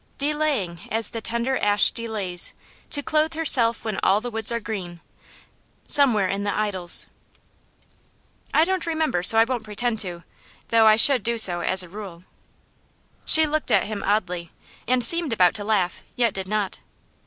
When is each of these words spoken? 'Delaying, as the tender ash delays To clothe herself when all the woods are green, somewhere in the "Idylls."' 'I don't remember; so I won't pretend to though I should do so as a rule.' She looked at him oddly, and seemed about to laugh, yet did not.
'Delaying, 0.17 0.79
as 0.89 1.11
the 1.11 1.21
tender 1.21 1.59
ash 1.59 1.91
delays 1.91 2.55
To 2.89 3.03
clothe 3.03 3.35
herself 3.35 3.85
when 3.85 3.99
all 4.01 4.19
the 4.19 4.31
woods 4.31 4.51
are 4.51 4.59
green, 4.59 4.99
somewhere 5.87 6.27
in 6.27 6.41
the 6.43 6.49
"Idylls."' 6.51 7.05
'I 8.51 8.63
don't 8.65 8.87
remember; 8.87 9.21
so 9.21 9.37
I 9.37 9.43
won't 9.43 9.61
pretend 9.63 9.99
to 9.99 10.23
though 10.69 10.87
I 10.87 10.95
should 10.95 11.21
do 11.21 11.37
so 11.37 11.59
as 11.59 11.83
a 11.83 11.87
rule.' 11.87 12.23
She 13.25 13.45
looked 13.45 13.69
at 13.69 13.83
him 13.83 14.01
oddly, 14.03 14.51
and 14.87 15.03
seemed 15.03 15.33
about 15.33 15.53
to 15.53 15.63
laugh, 15.63 16.01
yet 16.15 16.33
did 16.33 16.47
not. 16.47 16.79